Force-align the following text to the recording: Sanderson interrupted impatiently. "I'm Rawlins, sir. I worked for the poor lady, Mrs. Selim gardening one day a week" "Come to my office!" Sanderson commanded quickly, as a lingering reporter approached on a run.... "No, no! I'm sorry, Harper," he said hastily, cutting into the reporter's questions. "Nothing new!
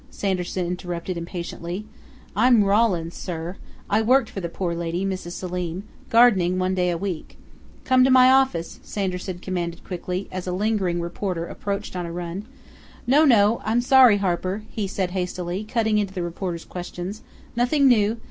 Sanderson 0.09 0.65
interrupted 0.65 1.15
impatiently. 1.15 1.85
"I'm 2.35 2.63
Rawlins, 2.63 3.13
sir. 3.13 3.57
I 3.87 4.01
worked 4.01 4.31
for 4.31 4.41
the 4.41 4.49
poor 4.49 4.73
lady, 4.73 5.05
Mrs. 5.05 5.33
Selim 5.33 5.83
gardening 6.09 6.57
one 6.57 6.73
day 6.73 6.89
a 6.89 6.97
week" 6.97 7.37
"Come 7.85 8.03
to 8.03 8.09
my 8.09 8.31
office!" 8.31 8.79
Sanderson 8.81 9.37
commanded 9.37 9.83
quickly, 9.83 10.27
as 10.31 10.47
a 10.47 10.51
lingering 10.53 11.01
reporter 11.01 11.45
approached 11.45 11.95
on 11.95 12.07
a 12.07 12.11
run.... 12.11 12.45
"No, 13.05 13.25
no! 13.25 13.61
I'm 13.63 13.81
sorry, 13.81 14.17
Harper," 14.17 14.63
he 14.71 14.87
said 14.87 15.11
hastily, 15.11 15.63
cutting 15.63 15.99
into 15.99 16.15
the 16.15 16.23
reporter's 16.23 16.65
questions. 16.65 17.21
"Nothing 17.55 17.87
new! 17.87 18.17